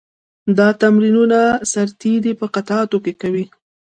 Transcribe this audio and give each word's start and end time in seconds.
دا 0.57 0.67
تمرینونه 0.81 1.39
سرتېري 1.71 2.33
په 2.39 2.45
قطعاتو 2.55 2.97
کې 3.03 3.13
کوي. 3.21 3.45